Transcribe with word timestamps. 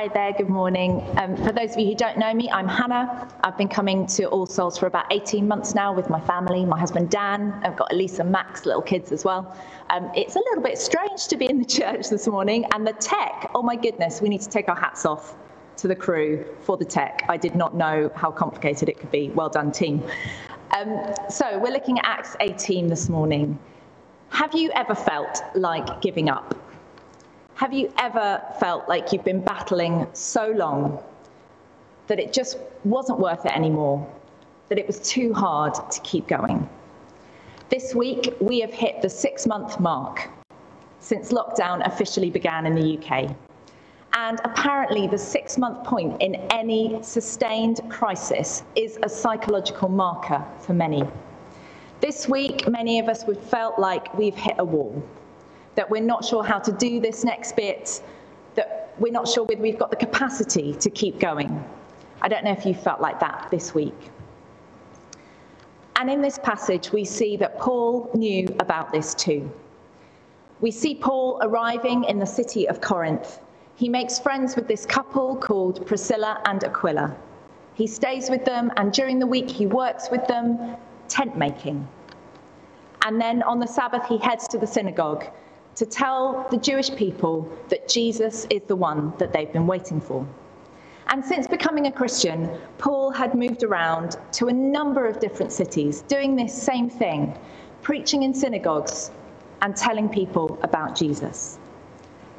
Hi 0.00 0.08
there, 0.08 0.32
good 0.32 0.48
morning. 0.48 1.04
Um, 1.18 1.36
for 1.36 1.52
those 1.52 1.72
of 1.72 1.78
you 1.78 1.88
who 1.88 1.94
don't 1.94 2.16
know 2.16 2.32
me, 2.32 2.48
I'm 2.50 2.66
Hannah. 2.66 3.28
I've 3.44 3.58
been 3.58 3.68
coming 3.68 4.06
to 4.06 4.24
All 4.28 4.46
Souls 4.46 4.78
for 4.78 4.86
about 4.86 5.04
18 5.12 5.46
months 5.46 5.74
now 5.74 5.92
with 5.92 6.08
my 6.08 6.18
family, 6.18 6.64
my 6.64 6.80
husband 6.80 7.10
Dan. 7.10 7.52
I've 7.62 7.76
got 7.76 7.92
Elisa 7.92 8.22
and 8.22 8.32
Max, 8.32 8.64
little 8.64 8.80
kids 8.80 9.12
as 9.12 9.26
well. 9.26 9.54
Um, 9.90 10.10
it's 10.16 10.36
a 10.36 10.38
little 10.38 10.62
bit 10.62 10.78
strange 10.78 11.26
to 11.26 11.36
be 11.36 11.50
in 11.50 11.58
the 11.58 11.64
church 11.78 12.08
this 12.08 12.26
morning, 12.26 12.64
and 12.72 12.86
the 12.86 12.94
tech, 12.94 13.50
oh 13.54 13.62
my 13.62 13.76
goodness, 13.76 14.22
we 14.22 14.30
need 14.30 14.40
to 14.40 14.48
take 14.48 14.70
our 14.70 14.74
hats 14.74 15.04
off 15.04 15.36
to 15.76 15.86
the 15.86 15.96
crew 15.96 16.46
for 16.62 16.78
the 16.78 16.84
tech. 16.86 17.26
I 17.28 17.36
did 17.36 17.54
not 17.54 17.76
know 17.76 18.10
how 18.16 18.30
complicated 18.30 18.88
it 18.88 18.98
could 18.98 19.10
be. 19.10 19.28
Well 19.28 19.50
done, 19.50 19.70
team. 19.70 20.02
Um, 20.74 20.98
so, 21.28 21.58
we're 21.58 21.74
looking 21.74 21.98
at 21.98 22.06
Acts 22.06 22.36
18 22.40 22.86
this 22.86 23.10
morning. 23.10 23.58
Have 24.30 24.54
you 24.54 24.70
ever 24.74 24.94
felt 24.94 25.42
like 25.54 26.00
giving 26.00 26.30
up? 26.30 26.54
Have 27.60 27.74
you 27.74 27.92
ever 27.98 28.42
felt 28.58 28.88
like 28.88 29.12
you've 29.12 29.22
been 29.22 29.42
battling 29.44 30.06
so 30.14 30.46
long 30.46 30.98
that 32.06 32.18
it 32.18 32.32
just 32.32 32.56
wasn't 32.84 33.18
worth 33.18 33.44
it 33.44 33.52
anymore, 33.52 34.10
that 34.70 34.78
it 34.78 34.86
was 34.86 34.98
too 35.00 35.34
hard 35.34 35.74
to 35.74 36.00
keep 36.00 36.26
going? 36.26 36.66
This 37.68 37.94
week, 37.94 38.34
we 38.40 38.60
have 38.60 38.72
hit 38.72 39.02
the 39.02 39.10
six 39.10 39.46
month 39.46 39.78
mark 39.78 40.30
since 41.00 41.32
lockdown 41.32 41.86
officially 41.86 42.30
began 42.30 42.64
in 42.64 42.74
the 42.74 42.96
UK. 42.96 43.36
And 44.14 44.40
apparently, 44.42 45.06
the 45.06 45.18
six 45.18 45.58
month 45.58 45.84
point 45.84 46.22
in 46.22 46.36
any 46.50 46.98
sustained 47.02 47.82
crisis 47.90 48.62
is 48.74 48.98
a 49.02 49.08
psychological 49.10 49.90
marker 49.90 50.42
for 50.60 50.72
many. 50.72 51.02
This 52.00 52.26
week, 52.26 52.66
many 52.66 53.00
of 53.00 53.10
us 53.10 53.26
would 53.26 53.38
felt 53.38 53.78
like 53.78 54.16
we've 54.16 54.34
hit 54.34 54.54
a 54.58 54.64
wall 54.64 55.04
that 55.74 55.88
we're 55.88 56.02
not 56.02 56.24
sure 56.24 56.42
how 56.44 56.58
to 56.58 56.72
do 56.72 57.00
this 57.00 57.24
next 57.24 57.56
bit, 57.56 58.02
that 58.54 58.94
we're 58.98 59.12
not 59.12 59.28
sure 59.28 59.44
whether 59.44 59.60
we've 59.60 59.78
got 59.78 59.90
the 59.90 59.96
capacity 59.96 60.74
to 60.74 60.90
keep 60.90 61.18
going. 61.18 61.64
I 62.22 62.28
don't 62.28 62.44
know 62.44 62.52
if 62.52 62.66
you 62.66 62.74
felt 62.74 63.00
like 63.00 63.20
that 63.20 63.48
this 63.50 63.74
week. 63.74 64.10
And 65.96 66.10
in 66.10 66.22
this 66.22 66.38
passage, 66.38 66.92
we 66.92 67.04
see 67.04 67.36
that 67.36 67.58
Paul 67.58 68.10
knew 68.14 68.48
about 68.58 68.92
this 68.92 69.14
too. 69.14 69.50
We 70.60 70.70
see 70.70 70.94
Paul 70.94 71.38
arriving 71.42 72.04
in 72.04 72.18
the 72.18 72.26
city 72.26 72.68
of 72.68 72.80
Corinth. 72.80 73.40
He 73.76 73.88
makes 73.88 74.18
friends 74.18 74.56
with 74.56 74.68
this 74.68 74.84
couple 74.84 75.36
called 75.36 75.86
Priscilla 75.86 76.42
and 76.44 76.62
Aquila. 76.64 77.16
He 77.74 77.86
stays 77.86 78.28
with 78.28 78.44
them, 78.44 78.70
and 78.76 78.92
during 78.92 79.18
the 79.18 79.26
week, 79.26 79.50
he 79.50 79.66
works 79.66 80.10
with 80.10 80.26
them, 80.26 80.76
tent 81.08 81.38
making. 81.38 81.88
And 83.06 83.18
then 83.18 83.42
on 83.42 83.58
the 83.58 83.66
Sabbath, 83.66 84.06
he 84.06 84.18
heads 84.18 84.46
to 84.48 84.58
the 84.58 84.66
synagogue 84.66 85.24
to 85.76 85.86
tell 85.86 86.46
the 86.50 86.56
Jewish 86.56 86.94
people 86.94 87.50
that 87.68 87.88
Jesus 87.88 88.46
is 88.50 88.62
the 88.66 88.76
one 88.76 89.12
that 89.18 89.32
they've 89.32 89.52
been 89.52 89.66
waiting 89.66 90.00
for. 90.00 90.26
And 91.08 91.24
since 91.24 91.48
becoming 91.48 91.86
a 91.86 91.92
Christian, 91.92 92.48
Paul 92.78 93.10
had 93.10 93.34
moved 93.34 93.64
around 93.64 94.16
to 94.32 94.46
a 94.46 94.52
number 94.52 95.06
of 95.06 95.18
different 95.18 95.52
cities 95.52 96.02
doing 96.02 96.36
this 96.36 96.54
same 96.54 96.88
thing, 96.88 97.36
preaching 97.82 98.22
in 98.22 98.32
synagogues 98.32 99.10
and 99.62 99.76
telling 99.76 100.08
people 100.08 100.58
about 100.62 100.94
Jesus. 100.94 101.58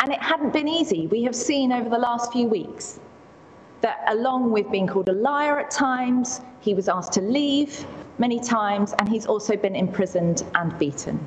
And 0.00 0.12
it 0.12 0.20
hadn't 0.20 0.52
been 0.52 0.68
easy. 0.68 1.06
We 1.06 1.22
have 1.24 1.34
seen 1.34 1.72
over 1.72 1.88
the 1.88 1.98
last 1.98 2.32
few 2.32 2.46
weeks 2.46 3.00
that, 3.80 4.04
along 4.08 4.50
with 4.52 4.70
being 4.70 4.86
called 4.86 5.08
a 5.08 5.12
liar 5.12 5.58
at 5.58 5.70
times, 5.70 6.40
he 6.60 6.74
was 6.74 6.88
asked 6.88 7.12
to 7.14 7.20
leave 7.20 7.86
many 8.18 8.38
times, 8.38 8.94
and 8.98 9.08
he's 9.08 9.26
also 9.26 9.56
been 9.56 9.76
imprisoned 9.76 10.44
and 10.54 10.76
beaten. 10.78 11.18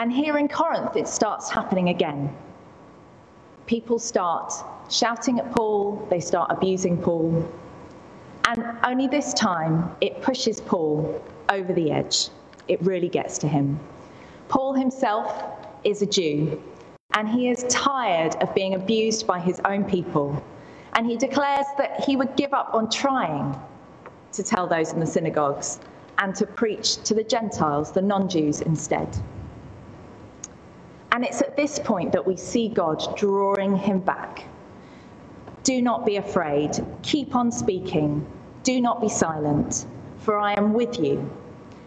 And 0.00 0.12
here 0.12 0.38
in 0.38 0.46
Corinth, 0.46 0.94
it 0.94 1.08
starts 1.08 1.50
happening 1.50 1.88
again. 1.88 2.32
People 3.66 3.98
start 3.98 4.52
shouting 4.88 5.40
at 5.40 5.50
Paul, 5.50 6.06
they 6.08 6.20
start 6.20 6.52
abusing 6.52 6.96
Paul. 6.96 7.50
And 8.46 8.64
only 8.84 9.08
this 9.08 9.34
time, 9.34 9.90
it 10.00 10.22
pushes 10.22 10.60
Paul 10.60 11.20
over 11.48 11.72
the 11.72 11.90
edge. 11.90 12.28
It 12.68 12.80
really 12.82 13.08
gets 13.08 13.38
to 13.38 13.48
him. 13.48 13.80
Paul 14.48 14.72
himself 14.74 15.44
is 15.82 16.00
a 16.00 16.06
Jew, 16.06 16.62
and 17.14 17.28
he 17.28 17.48
is 17.48 17.64
tired 17.68 18.36
of 18.36 18.54
being 18.54 18.74
abused 18.74 19.26
by 19.26 19.40
his 19.40 19.60
own 19.64 19.84
people. 19.84 20.40
And 20.92 21.06
he 21.06 21.16
declares 21.16 21.66
that 21.76 22.04
he 22.04 22.14
would 22.14 22.36
give 22.36 22.54
up 22.54 22.72
on 22.72 22.88
trying 22.88 23.60
to 24.32 24.42
tell 24.44 24.68
those 24.68 24.92
in 24.92 25.00
the 25.00 25.06
synagogues 25.06 25.80
and 26.18 26.36
to 26.36 26.46
preach 26.46 27.02
to 27.02 27.14
the 27.14 27.24
Gentiles, 27.24 27.90
the 27.90 28.02
non 28.02 28.28
Jews, 28.28 28.60
instead. 28.60 29.08
And 31.18 31.24
it's 31.24 31.42
at 31.42 31.56
this 31.56 31.80
point 31.80 32.12
that 32.12 32.24
we 32.24 32.36
see 32.36 32.68
God 32.68 33.16
drawing 33.16 33.76
him 33.76 33.98
back. 33.98 34.44
Do 35.64 35.82
not 35.82 36.06
be 36.06 36.14
afraid. 36.14 36.78
Keep 37.02 37.34
on 37.34 37.50
speaking. 37.50 38.24
Do 38.62 38.80
not 38.80 39.00
be 39.00 39.08
silent, 39.08 39.86
for 40.18 40.38
I 40.38 40.52
am 40.52 40.72
with 40.72 41.00
you. 41.00 41.28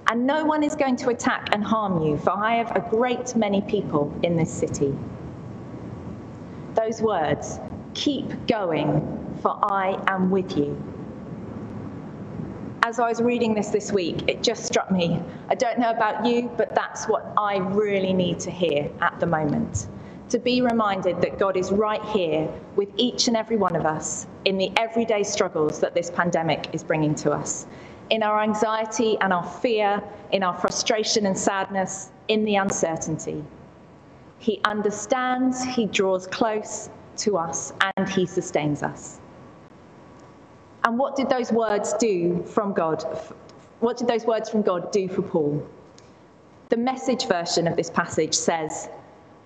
And 0.08 0.28
no 0.28 0.44
one 0.44 0.64
is 0.64 0.76
going 0.76 0.98
to 0.98 1.12
attack 1.12 1.48
and 1.54 1.64
harm 1.64 2.02
you, 2.06 2.18
for 2.18 2.32
I 2.32 2.56
have 2.56 2.76
a 2.76 2.82
great 2.82 3.34
many 3.38 3.62
people 3.62 4.14
in 4.22 4.36
this 4.36 4.52
city. 4.52 4.94
Those 6.74 7.02
words, 7.02 7.58
keep 7.94 8.48
going, 8.48 9.38
for 9.42 9.58
I 9.72 9.98
am 10.08 10.30
with 10.30 10.58
you 10.58 10.76
as 12.92 13.00
I 13.00 13.08
was 13.08 13.22
reading 13.22 13.54
this 13.54 13.70
this 13.70 13.90
week, 13.90 14.28
it 14.28 14.44
just 14.44 14.66
struck 14.66 14.92
me. 14.92 15.24
I 15.48 15.56
don't 15.56 15.80
know 15.80 15.92
about 15.92 16.26
you, 16.26 16.52
but 16.58 16.76
that's 16.76 17.06
what 17.06 17.26
I 17.38 17.56
really 17.56 18.12
need 18.12 18.38
to 18.42 18.52
hear 18.52 18.92
at 19.00 19.18
the 19.18 19.26
moment. 19.26 19.88
To 20.28 20.38
be 20.38 20.62
reminded 20.62 21.22
that 21.22 21.40
God 21.40 21.56
is 21.56 21.72
right 21.72 22.04
here 22.04 22.50
with 22.76 22.90
each 22.98 23.30
and 23.30 23.38
every 23.38 23.56
one 23.56 23.78
of 23.78 23.86
us 23.86 24.28
in 24.44 24.58
the 24.58 24.74
everyday 24.76 25.24
struggles 25.24 25.80
that 25.80 25.96
this 25.96 26.12
pandemic 26.12 26.68
is 26.74 26.84
bringing 26.84 27.16
to 27.16 27.32
us, 27.32 27.66
in 28.10 28.24
our 28.24 28.42
anxiety 28.42 29.18
and 29.22 29.32
our 29.32 29.46
fear, 29.62 30.04
in 30.34 30.44
our 30.44 30.58
frustration 30.60 31.28
and 31.28 31.38
sadness, 31.38 32.12
in 32.28 32.44
the 32.44 32.58
uncertainty. 32.58 33.42
He 34.40 34.60
understands, 34.66 35.64
He 35.64 35.86
draws 35.86 36.28
close 36.28 36.90
to 37.20 37.38
us, 37.38 37.72
and 37.96 38.10
He 38.10 38.26
sustains 38.26 38.84
us. 38.84 39.21
And 40.92 41.00
what 41.00 41.16
did 41.16 41.30
those 41.30 41.54
words 41.54 41.94
do 41.94 42.44
from 42.44 42.74
God? 42.74 43.02
What 43.80 43.96
did 43.96 44.10
those 44.10 44.26
words 44.26 44.50
from 44.50 44.62
God 44.62 44.92
do 44.92 45.08
for 45.08 45.22
Paul? 45.22 45.66
The 46.68 46.76
message 46.76 47.28
version 47.28 47.66
of 47.66 47.78
this 47.78 47.90
passage 47.90 48.34
says, 48.34 48.90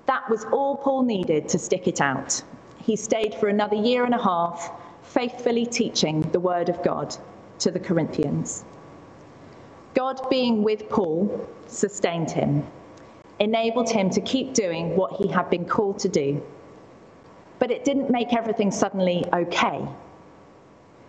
That 0.08 0.28
was 0.28 0.46
all 0.46 0.76
Paul 0.76 1.04
needed 1.04 1.48
to 1.50 1.60
stick 1.60 1.88
it 1.88 2.02
out. 2.02 2.42
He 2.82 2.96
stayed 2.96 3.36
for 3.36 3.48
another 3.48 3.76
year 3.76 4.06
and 4.06 4.16
a 4.16 4.24
half, 4.24 4.72
faithfully 5.04 5.68
teaching 5.68 6.22
the 6.32 6.40
word 6.40 6.68
of 6.68 6.82
God 6.82 7.16
to 7.60 7.70
the 7.70 7.80
Corinthians. 7.80 8.66
God 9.94 10.28
being 10.32 10.64
with 10.64 10.90
Paul 10.90 11.48
sustained 11.68 12.32
him, 12.32 12.66
enabled 13.38 13.92
him 13.92 14.10
to 14.10 14.22
keep 14.22 14.56
doing 14.56 14.96
what 14.96 15.12
he 15.22 15.28
had 15.28 15.52
been 15.52 15.66
called 15.66 16.00
to 16.00 16.10
do. 16.10 16.42
But 17.60 17.70
it 17.70 17.86
didn't 17.86 18.10
make 18.10 18.34
everything 18.34 18.72
suddenly 18.72 19.24
okay. 19.32 19.88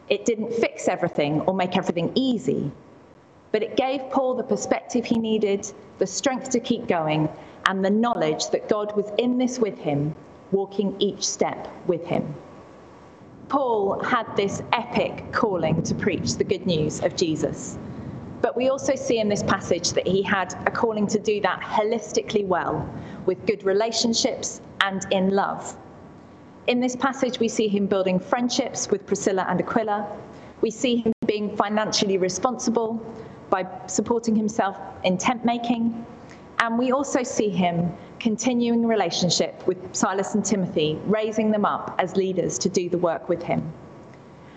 It 0.09 0.25
didn't 0.25 0.55
fix 0.55 0.89
everything 0.89 1.41
or 1.43 1.55
make 1.55 1.77
everything 1.77 2.13
easy, 2.15 2.71
but 3.53 3.63
it 3.63 3.77
gave 3.77 4.09
Paul 4.11 4.35
the 4.35 4.45
perspective 4.45 5.05
he 5.05 5.19
needed, 5.19 5.71
the 5.99 6.07
strength 6.07 6.51
to 6.51 6.61
keep 6.61 6.87
going, 6.87 7.29
and 7.67 7.85
the 7.85 7.91
knowledge 7.91 8.51
that 8.51 8.69
God 8.69 8.97
was 8.97 9.11
in 9.19 9.39
this 9.39 9.59
with 9.59 9.79
him, 9.79 10.15
walking 10.53 10.95
each 11.01 11.27
step 11.27 11.69
with 11.87 12.07
him. 12.07 12.35
Paul 13.49 14.01
had 14.03 14.27
this 14.37 14.63
epic 14.73 15.25
calling 15.33 15.83
to 15.85 15.95
preach 15.95 16.35
the 16.35 16.45
good 16.45 16.67
news 16.67 17.03
of 17.03 17.17
Jesus. 17.17 17.79
But 18.43 18.57
we 18.57 18.69
also 18.69 18.95
see 18.95 19.19
in 19.19 19.29
this 19.29 19.43
passage 19.43 19.93
that 19.93 20.07
he 20.07 20.23
had 20.23 20.53
a 20.67 20.71
calling 20.71 21.07
to 21.09 21.19
do 21.19 21.41
that 21.41 21.61
holistically 21.61 22.47
well, 22.47 22.89
with 23.25 23.47
good 23.47 23.65
relationships 23.65 24.61
and 24.81 25.05
in 25.11 25.31
love. 25.31 25.77
In 26.67 26.81
this 26.81 26.97
passage, 26.97 27.39
we 27.39 27.47
see 27.47 27.69
him 27.69 27.87
building 27.87 28.19
friendships 28.19 28.91
with 28.91 29.07
Priscilla 29.07 29.47
and 29.49 29.61
Aquila. 29.61 30.05
We 30.63 30.73
see 30.73 30.97
him 30.97 31.13
being 31.25 31.57
financially 31.57 32.19
responsible 32.19 33.01
by 33.51 33.65
supporting 33.87 34.35
himself 34.35 34.77
in 35.05 35.17
tent 35.17 35.45
making. 35.45 36.05
And 36.59 36.77
we 36.77 36.91
also 36.91 37.23
see 37.23 37.51
him 37.51 37.93
continuing 38.19 38.85
relationship 38.85 39.65
with 39.69 39.95
Silas 39.95 40.35
and 40.35 40.45
Timothy, 40.45 40.99
raising 41.05 41.53
them 41.53 41.65
up 41.65 41.95
as 42.01 42.17
leaders 42.17 42.59
to 42.59 42.69
do 42.69 42.89
the 42.89 42.99
work 42.99 43.29
with 43.29 43.45
him. 43.45 43.73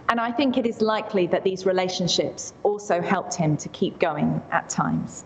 And 0.07 0.19
I 0.19 0.31
think 0.31 0.57
it 0.57 0.65
is 0.65 0.81
likely 0.81 1.27
that 1.27 1.43
these 1.43 1.67
relationships 1.67 2.53
also 2.63 3.01
helped 3.01 3.35
him 3.35 3.55
to 3.57 3.69
keep 3.69 3.99
going 3.99 4.41
at 4.51 4.67
times. 4.67 5.25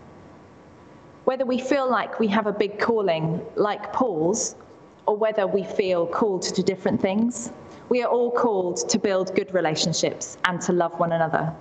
Whether 1.24 1.46
we 1.46 1.58
feel 1.58 1.90
like 1.90 2.20
we 2.20 2.26
have 2.28 2.46
a 2.46 2.52
big 2.52 2.78
calling 2.78 3.40
like 3.56 3.90
Paul's, 3.94 4.56
or 5.06 5.16
whether 5.16 5.46
we 5.46 5.64
feel 5.64 6.06
called 6.06 6.42
to 6.42 6.62
different 6.62 7.00
things, 7.00 7.52
we 7.88 8.02
are 8.02 8.10
all 8.10 8.30
called 8.30 8.88
to 8.88 8.98
build 8.98 9.34
good 9.34 9.52
relationships 9.52 10.38
and 10.44 10.60
to 10.62 10.72
love 10.72 10.98
one 10.98 11.12
another. 11.12 11.52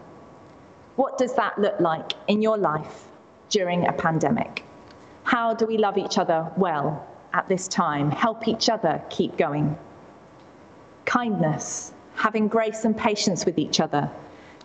What 0.95 1.17
does 1.17 1.33
that 1.35 1.59
look 1.59 1.79
like 1.79 2.13
in 2.27 2.41
your 2.41 2.57
life 2.57 3.07
during 3.49 3.87
a 3.87 3.93
pandemic? 3.93 4.63
How 5.23 5.53
do 5.53 5.65
we 5.65 5.77
love 5.77 5.97
each 5.97 6.17
other 6.17 6.51
well 6.57 7.07
at 7.33 7.47
this 7.47 7.67
time, 7.67 8.11
help 8.11 8.47
each 8.47 8.69
other 8.69 9.01
keep 9.09 9.37
going? 9.37 9.77
kindness, 11.05 11.93
having 12.15 12.47
grace 12.47 12.85
and 12.85 12.95
patience 12.97 13.45
with 13.45 13.57
each 13.57 13.79
other, 13.79 14.09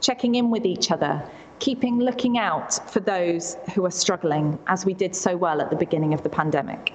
checking 0.00 0.36
in 0.36 0.50
with 0.50 0.64
each 0.64 0.90
other, 0.90 1.22
keeping 1.58 1.98
looking 1.98 2.38
out 2.38 2.90
for 2.90 3.00
those 3.00 3.56
who 3.74 3.84
are 3.84 3.90
struggling, 3.90 4.58
as 4.66 4.86
we 4.86 4.94
did 4.94 5.14
so 5.14 5.36
well 5.36 5.60
at 5.60 5.70
the 5.70 5.76
beginning 5.76 6.14
of 6.14 6.22
the 6.22 6.28
pandemic. 6.28 6.92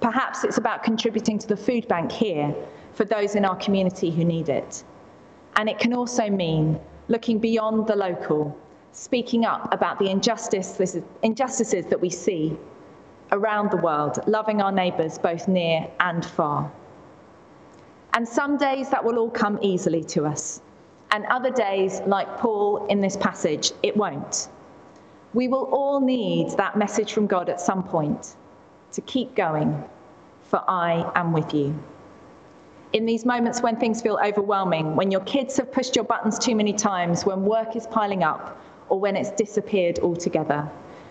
Perhaps 0.00 0.44
it's 0.44 0.56
about 0.56 0.82
contributing 0.82 1.38
to 1.38 1.46
the 1.46 1.56
food 1.56 1.86
bank 1.86 2.10
here 2.10 2.54
for 2.94 3.04
those 3.04 3.34
in 3.34 3.44
our 3.44 3.56
community 3.56 4.10
who 4.10 4.24
need 4.24 4.48
it. 4.48 4.82
And 5.56 5.68
it 5.68 5.78
can 5.78 5.92
also 5.92 6.30
mean 6.30 6.80
looking 7.08 7.38
beyond 7.38 7.86
the 7.86 7.96
local, 7.96 8.56
speaking 8.92 9.44
up 9.44 9.72
about 9.74 9.98
the 9.98 10.08
injustice, 10.08 10.96
injustices 11.22 11.86
that 11.86 12.00
we 12.00 12.08
see 12.08 12.56
around 13.32 13.70
the 13.70 13.76
world, 13.76 14.18
loving 14.26 14.62
our 14.62 14.72
neighbours 14.72 15.18
both 15.18 15.46
near 15.48 15.86
and 16.00 16.24
far. 16.24 16.70
And 18.14 18.26
some 18.26 18.56
days 18.56 18.88
that 18.90 19.04
will 19.04 19.18
all 19.18 19.30
come 19.30 19.58
easily 19.60 20.02
to 20.04 20.24
us, 20.24 20.62
and 21.12 21.26
other 21.26 21.50
days, 21.50 22.00
like 22.06 22.38
Paul 22.38 22.86
in 22.86 23.00
this 23.00 23.16
passage, 23.16 23.72
it 23.82 23.96
won't. 23.96 24.48
We 25.34 25.46
will 25.46 25.64
all 25.72 26.00
need 26.00 26.50
that 26.56 26.76
message 26.76 27.12
from 27.12 27.26
God 27.26 27.48
at 27.48 27.60
some 27.60 27.82
point 27.84 28.36
to 28.92 29.00
keep 29.02 29.34
going, 29.34 29.82
for 30.42 30.62
I 30.68 31.10
am 31.14 31.32
with 31.32 31.54
you. 31.54 31.78
In 32.92 33.06
these 33.06 33.24
moments 33.24 33.62
when 33.62 33.76
things 33.76 34.02
feel 34.02 34.18
overwhelming, 34.24 34.96
when 34.96 35.10
your 35.10 35.20
kids 35.20 35.56
have 35.58 35.70
pushed 35.70 35.94
your 35.94 36.04
buttons 36.04 36.38
too 36.38 36.56
many 36.56 36.72
times, 36.72 37.24
when 37.24 37.44
work 37.44 37.76
is 37.76 37.86
piling 37.86 38.24
up, 38.24 38.60
or 38.88 38.98
when 38.98 39.16
it's 39.16 39.30
disappeared 39.30 40.00
altogether, 40.00 40.68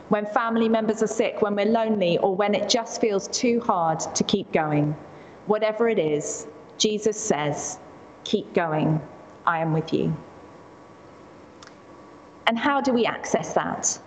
when 0.10 0.26
family 0.26 0.68
members 0.68 1.02
are 1.02 1.08
sick, 1.08 1.42
when 1.42 1.56
we're 1.56 1.66
lonely, 1.66 2.18
or 2.18 2.36
when 2.36 2.54
it 2.54 2.68
just 2.68 3.00
feels 3.00 3.28
too 3.30 3.62
hard 3.62 4.00
to 4.00 4.24
keep 4.24 4.52
going. 4.52 4.96
Whatever 5.46 5.88
it 5.88 6.00
is, 6.00 6.48
Jesus 6.78 7.18
says, 7.18 7.80
Keep 8.24 8.54
going, 8.54 9.02
I 9.46 9.60
am 9.60 9.72
with 9.72 9.94
you. 9.94 10.16
And 12.48 12.58
how 12.58 12.82
do 12.82 12.92
we 12.92 13.06
access 13.06 13.54
that? 13.54 14.00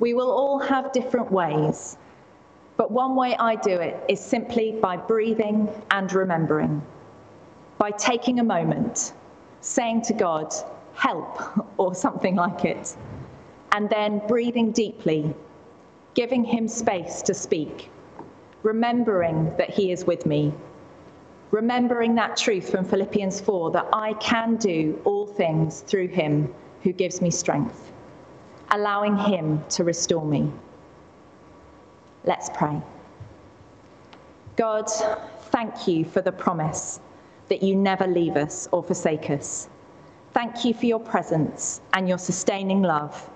We 0.00 0.14
will 0.14 0.30
all 0.30 0.58
have 0.58 0.92
different 0.92 1.32
ways, 1.32 1.96
but 2.78 2.90
one 2.90 3.14
way 3.14 3.36
I 3.38 3.56
do 3.56 3.72
it 3.72 4.02
is 4.08 4.18
simply 4.18 4.72
by 4.72 4.96
breathing 4.96 5.68
and 5.90 6.10
remembering, 6.10 6.80
by 7.76 7.90
taking 7.90 8.40
a 8.40 8.44
moment, 8.44 9.12
saying 9.60 10.02
to 10.02 10.14
God, 10.14 10.54
help, 10.94 11.38
or 11.76 11.94
something 11.94 12.36
like 12.36 12.64
it 12.64 12.96
and 13.72 13.88
then 13.90 14.22
breathing 14.26 14.72
deeply, 14.72 15.34
giving 16.14 16.44
him 16.44 16.68
space 16.68 17.22
to 17.22 17.34
speak, 17.34 17.90
remembering 18.62 19.54
that 19.56 19.70
he 19.70 19.92
is 19.92 20.04
with 20.04 20.26
me, 20.26 20.52
remembering 21.50 22.14
that 22.14 22.36
truth 22.36 22.70
from 22.70 22.84
Philippians 22.84 23.40
4 23.40 23.70
that 23.72 23.86
I 23.92 24.14
can 24.14 24.56
do 24.56 25.00
all 25.04 25.26
things 25.26 25.80
through 25.82 26.08
him 26.08 26.52
who 26.82 26.92
gives 26.92 27.20
me 27.20 27.30
strength, 27.30 27.92
allowing 28.70 29.16
him 29.16 29.64
to 29.70 29.84
restore 29.84 30.24
me. 30.24 30.50
Let's 32.24 32.50
pray. 32.50 32.80
God, 34.56 34.90
thank 35.52 35.86
you 35.86 36.04
for 36.04 36.20
the 36.20 36.32
promise 36.32 37.00
that 37.48 37.62
you 37.62 37.74
never 37.74 38.06
leave 38.06 38.36
us 38.36 38.68
or 38.72 38.82
forsake 38.82 39.30
us. 39.30 39.68
Thank 40.34 40.64
you 40.64 40.74
for 40.74 40.86
your 40.86 41.00
presence 41.00 41.80
and 41.94 42.08
your 42.08 42.18
sustaining 42.18 42.82
love 42.82 43.30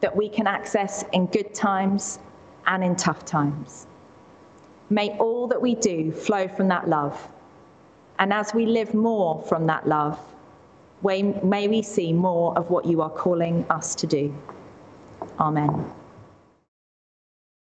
that 0.00 0.14
we 0.14 0.28
can 0.28 0.46
access 0.46 1.04
in 1.12 1.26
good 1.26 1.52
times 1.54 2.18
and 2.66 2.84
in 2.84 2.94
tough 2.96 3.24
times. 3.24 3.86
May 4.88 5.10
all 5.18 5.46
that 5.48 5.60
we 5.60 5.74
do 5.74 6.12
flow 6.12 6.48
from 6.48 6.68
that 6.68 6.88
love. 6.88 7.28
And 8.18 8.32
as 8.32 8.52
we 8.54 8.66
live 8.66 8.94
more 8.94 9.42
from 9.42 9.66
that 9.66 9.88
love, 9.88 10.18
may 11.02 11.68
we 11.68 11.82
see 11.82 12.12
more 12.12 12.56
of 12.56 12.70
what 12.70 12.84
you 12.84 13.00
are 13.02 13.10
calling 13.10 13.64
us 13.70 13.94
to 13.96 14.06
do. 14.06 14.34
Amen. 15.38 15.86